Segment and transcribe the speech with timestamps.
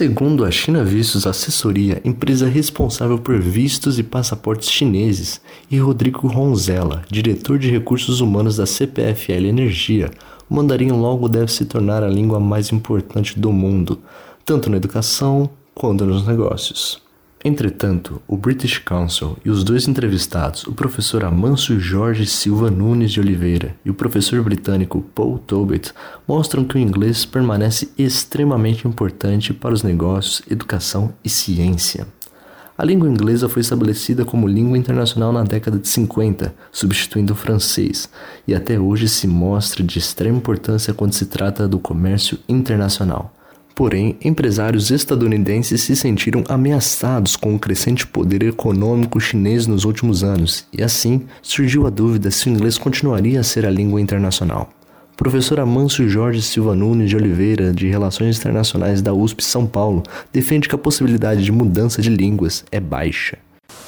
[0.00, 7.02] Segundo a China Vistos Assessoria, empresa responsável por vistos e passaportes chineses, e Rodrigo Ronzella,
[7.10, 10.10] diretor de recursos humanos da CPFL Energia,
[10.48, 14.00] o mandarim logo deve se tornar a língua mais importante do mundo,
[14.42, 17.09] tanto na educação quanto nos negócios.
[17.42, 23.18] Entretanto, o British Council e os dois entrevistados, o professor Amancio Jorge Silva Nunes de
[23.18, 25.94] Oliveira e o professor britânico Paul Tobit,
[26.28, 32.06] mostram que o inglês permanece extremamente importante para os negócios, educação e ciência.
[32.76, 38.10] A língua inglesa foi estabelecida como língua internacional na década de 50, substituindo o francês,
[38.46, 43.34] e até hoje se mostra de extrema importância quando se trata do comércio internacional.
[43.74, 50.66] Porém, empresários estadunidenses se sentiram ameaçados com o crescente poder econômico chinês nos últimos anos,
[50.72, 54.70] e assim surgiu a dúvida se o inglês continuaria a ser a língua internacional.
[55.16, 60.68] Professor Amâncio Jorge Silva Nunes de Oliveira, de Relações Internacionais da USP São Paulo, defende
[60.68, 63.38] que a possibilidade de mudança de línguas é baixa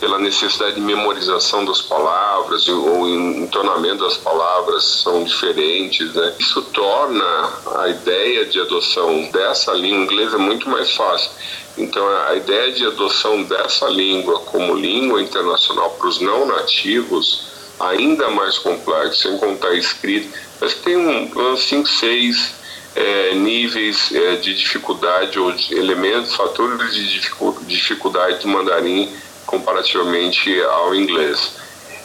[0.00, 6.34] pela necessidade de memorização das palavras ou entonamento das palavras são diferentes, né?
[6.38, 11.30] Isso torna a ideia de adoção dessa língua inglesa muito mais fácil.
[11.76, 17.48] Então, a ideia de adoção dessa língua como língua internacional para os não nativos
[17.80, 20.28] ainda mais complexa, sem contar escrito.
[20.60, 22.54] Mas tem um, uns 5, 6
[22.96, 27.20] é, níveis é, de dificuldade ou de elementos, fatores de
[27.66, 29.12] dificuldade do mandarim
[29.48, 31.52] comparativamente ao inglês.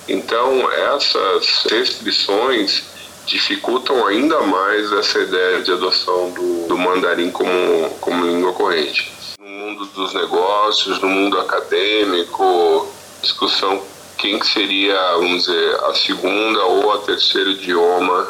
[0.08, 2.84] Então, essas restrições
[3.26, 9.12] dificultam ainda mais essa ideia de adoção do, do mandarim como, como língua corrente.
[9.40, 12.88] No mundo dos negócios, no mundo acadêmico,
[13.22, 13.82] discussão
[14.18, 18.28] quem seria, vamos dizer, a segunda ou a terceiro idioma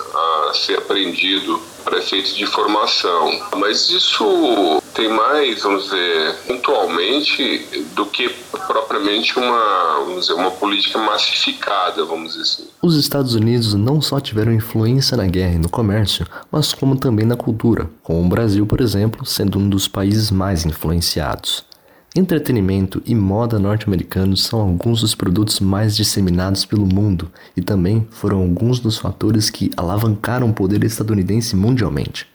[0.50, 3.48] a ser aprendido para efeitos de formação.
[3.58, 8.30] Mas isso tem mais, vamos dizer, pontualmente do que
[8.68, 12.68] propriamente uma, vamos dizer, uma política massificada, vamos dizer assim.
[12.82, 17.26] Os Estados Unidos não só tiveram influência na guerra e no comércio, mas como também
[17.26, 21.66] na cultura, com o Brasil, por exemplo, sendo um dos países mais influenciados.
[22.16, 28.40] Entretenimento e moda norte-americanos são alguns dos produtos mais disseminados pelo mundo e também foram
[28.40, 32.28] alguns dos fatores que alavancaram o poder estadunidense mundialmente.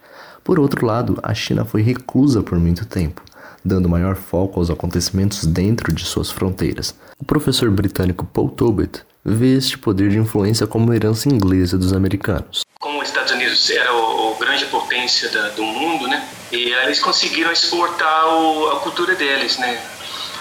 [0.49, 3.21] Por outro lado, a China foi reclusa por muito tempo,
[3.63, 6.95] dando maior foco aos acontecimentos dentro de suas fronteiras.
[7.19, 12.63] O professor britânico Paul Tobit vê este poder de influência como herança inglesa dos americanos.
[12.81, 16.27] Como os Estados Unidos era o, grande potência da, do mundo, né?
[16.51, 19.79] E eles conseguiram exportar o, a cultura deles, né?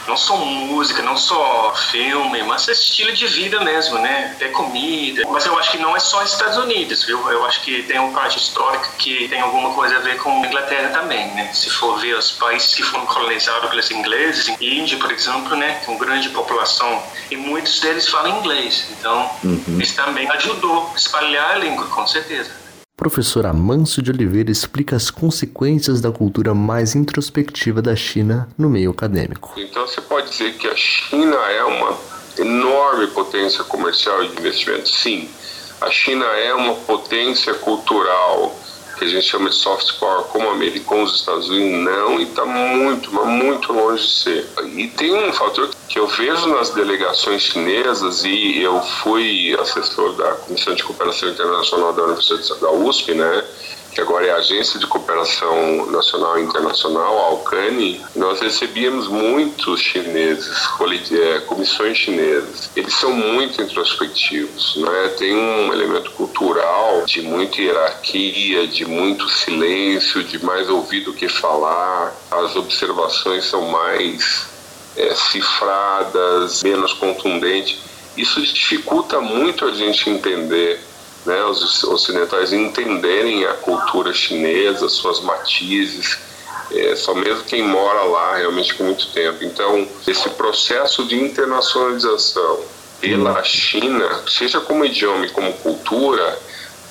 [0.07, 4.31] Não só música, não só filme, mas estilo de vida mesmo, né?
[4.35, 5.23] Até comida.
[5.29, 7.29] Mas eu acho que não é só Estados Unidos, viu?
[7.29, 10.47] Eu acho que tem uma parte histórica que tem alguma coisa a ver com a
[10.47, 11.51] Inglaterra também, né?
[11.53, 15.81] Se for ver os países que foram colonizados pelos ingleses, Índia, por exemplo, né?
[15.85, 18.88] Com grande população e muitos deles falam inglês.
[18.91, 19.79] Então, uhum.
[19.81, 22.66] isso também ajudou a espalhar a língua, com certeza.
[22.97, 28.90] Professor Amâncio de Oliveira explica as consequências da cultura mais introspectiva da China no meio
[28.90, 29.53] acadêmico.
[29.56, 31.96] Então você pode dizer que a China é uma
[32.40, 34.90] enorme potência comercial e de investimento?
[34.90, 35.30] Sim.
[35.80, 38.59] A China é uma potência cultural
[38.97, 42.46] que a gente chama de soft power, como americanos os Estados Unidos, não, e está
[42.46, 44.50] muito, mas muito longe de ser.
[44.75, 50.31] E tem um fator que eu vejo nas delegações chinesas, e eu fui assessor da
[50.34, 53.44] Comissão de Cooperação Internacional da Universidade da USP, né?
[53.97, 59.81] Que agora é a Agência de Cooperação Nacional e Internacional, a Alcani, nós recebíamos muitos
[59.81, 60.56] chineses,
[61.12, 62.69] é, comissões chinesas.
[62.75, 65.16] Eles são muito introspectivos, né?
[65.18, 71.28] tem um elemento cultural de muita hierarquia, de muito silêncio, de mais ouvir do que
[71.28, 72.16] falar.
[72.29, 74.46] As observações são mais
[74.96, 77.79] é, cifradas, menos contundentes.
[78.16, 80.86] Isso dificulta muito a gente entender
[81.27, 86.17] né, os ocidentais entenderem a cultura chinesa, suas matizes,
[86.71, 89.43] é, só mesmo quem mora lá realmente com muito tempo.
[89.43, 92.61] Então, esse processo de internacionalização
[92.99, 96.40] pela China, seja como idioma e como cultura,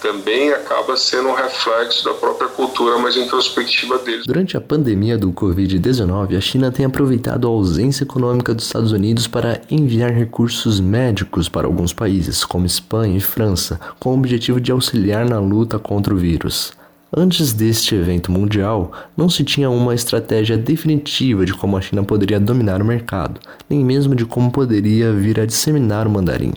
[0.00, 4.26] também acaba sendo um reflexo da própria cultura mais introspectiva deles.
[4.26, 9.26] Durante a pandemia do Covid-19, a China tem aproveitado a ausência econômica dos Estados Unidos
[9.26, 14.72] para enviar recursos médicos para alguns países, como Espanha e França, com o objetivo de
[14.72, 16.72] auxiliar na luta contra o vírus.
[17.16, 22.40] Antes deste evento mundial, não se tinha uma estratégia definitiva de como a China poderia
[22.40, 23.40] dominar o mercado,
[23.70, 26.52] nem mesmo de como poderia vir a disseminar o mandarim.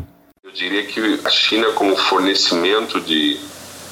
[0.50, 3.40] Eu diria que a China, como fornecimento de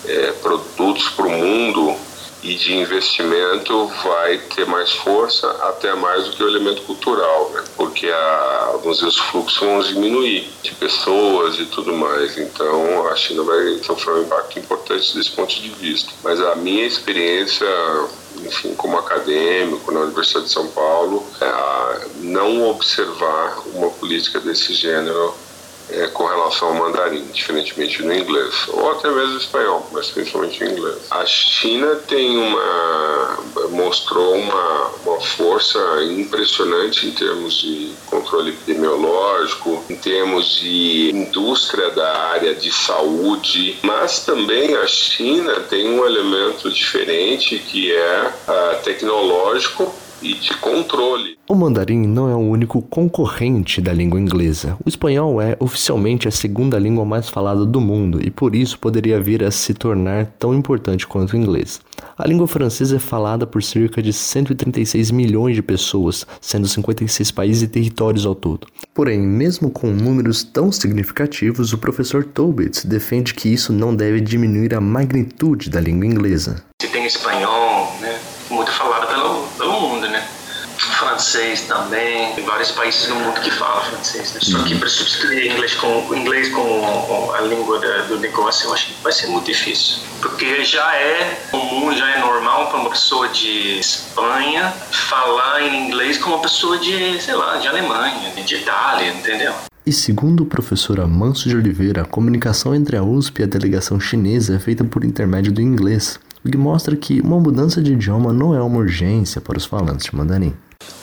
[0.05, 1.95] é, produtos para o mundo,
[2.41, 7.63] e de investimento vai ter mais força, até mais do que o elemento cultural, né?
[7.75, 12.37] porque a, vamos dizer, os fluxos vão diminuir de pessoas e tudo mais.
[12.37, 16.11] Então a China vai sofrer um impacto importante desse ponto de vista.
[16.23, 17.67] Mas a minha experiência
[18.45, 25.33] enfim, como acadêmico na Universidade de São Paulo, é não observar uma política desse gênero
[25.89, 30.71] é, com relação ao mandarim, diferentemente do inglês, ou até mesmo espanhol, mas principalmente o
[30.71, 30.97] inglês.
[31.09, 33.37] A China tem uma
[33.71, 42.17] mostrou uma, uma força impressionante em termos de controle epidemiológico, em termos de indústria da
[42.29, 49.93] área de saúde, mas também a China tem um elemento diferente que é uh, tecnológico
[50.21, 51.37] e de controle.
[51.49, 54.77] O mandarim não é o único concorrente da língua inglesa.
[54.85, 59.21] O espanhol é oficialmente a segunda língua mais falada do mundo e por isso poderia
[59.21, 61.79] vir a se tornar tão importante quanto o inglês.
[62.17, 67.63] A língua francesa é falada por cerca de 136 milhões de pessoas, sendo 56 países
[67.63, 68.67] e territórios ao todo.
[68.93, 74.73] Porém, mesmo com números tão significativos, o professor Tobit defende que isso não deve diminuir
[74.73, 76.63] a magnitude da língua inglesa.
[76.81, 78.19] Se tem espanhol, né,
[78.49, 80.27] muito falado pelo, pelo mundo, né?
[81.27, 84.39] Francês também, tem vários países no mundo que falam francês, né?
[84.41, 88.87] Só que para substituir inglês com inglês como a língua da, do negócio, eu acho
[88.87, 93.27] que vai ser muito difícil, porque já é comum, já é normal para uma pessoa
[93.27, 99.11] de Espanha falar em inglês com uma pessoa de, sei lá, de Alemanha, de Itália,
[99.11, 99.53] entendeu?
[99.85, 103.99] E segundo o professor Amanso de Oliveira, a comunicação entre a USP e a delegação
[103.99, 108.31] chinesa é feita por intermédio do inglês, o que mostra que uma mudança de idioma
[108.31, 110.53] não é uma urgência para os falantes de mandarim.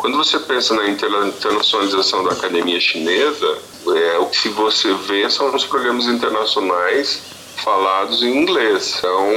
[0.05, 3.59] Quando você pensa na internacionalização da academia chinesa,
[3.97, 7.23] é, o que você vê são os programas internacionais
[7.65, 8.97] falados em inglês.
[8.99, 9.31] Então,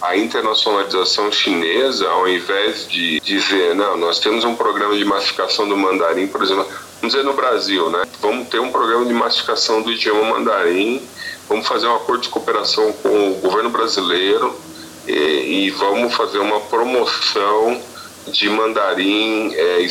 [0.00, 5.76] a internacionalização chinesa, ao invés de dizer, não, nós temos um programa de massificação do
[5.76, 6.66] mandarim, por exemplo,
[7.00, 8.04] vamos dizer no Brasil, né?
[8.22, 11.06] Vamos ter um programa de massificação do idioma mandarim,
[11.46, 14.58] vamos fazer um acordo de cooperação com o governo brasileiro
[15.06, 17.82] e, e vamos fazer uma promoção
[18.28, 19.86] de mandarim é,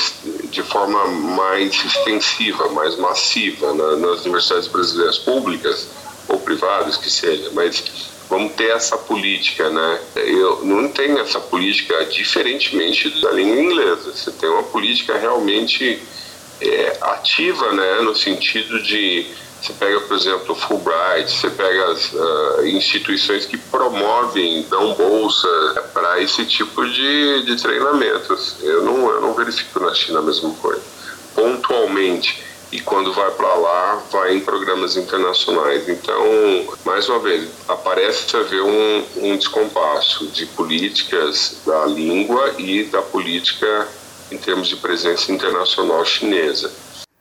[0.50, 5.88] de forma mais extensiva, mais massiva na, nas universidades brasileiras públicas
[6.27, 7.83] ou privadas que seja, mas
[8.30, 10.00] vamos ter essa política, né?
[10.15, 14.12] Eu não tenho essa política diferentemente da língua inglesa.
[14.12, 16.01] Você tem uma política realmente
[16.62, 19.27] é, ativa, né, no sentido de
[19.63, 25.48] você pega, por exemplo, o Fulbright, você pega as uh, instituições que promovem, dão bolsa
[25.94, 28.57] para esse tipo de, de treinamentos.
[28.62, 30.81] Eu não, eu não verifico na China a mesma coisa.
[31.33, 32.44] Pontualmente.
[32.74, 35.88] E quando vai para lá, vai em programas internacionais.
[35.88, 43.01] Então, mais uma vez, aparece haver um, um descompasso de políticas da língua e da
[43.01, 43.88] política
[44.30, 46.69] em termos de presença internacional chinesa.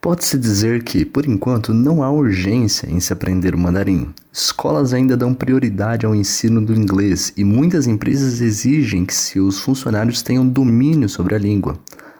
[0.02, 4.12] Pode-se dizer que, por enquanto, não há urgência em se aprender o mandarim.
[4.32, 10.20] Escolas ainda dão prioridade ao ensino do inglês e muitas empresas exigem que seus funcionários
[10.20, 11.78] tenham domínio sobre a língua.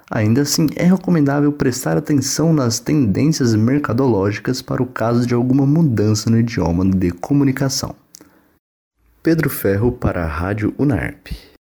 [0.08, 6.31] Ainda assim, é recomendável prestar atenção nas tendências mercadológicas para o caso de alguma mudança
[6.31, 7.96] no idioma de comunicação.
[9.25, 11.51] Pedro Ferro para a Rádio UNARP.